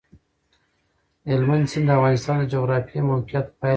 هلمند 1.29 1.65
سیند 1.71 1.85
د 1.87 1.95
افغانستان 1.97 2.35
د 2.39 2.43
جغرافیایي 2.53 3.07
موقیعت 3.09 3.45
پایله 3.59 3.69
ده. 3.69 3.69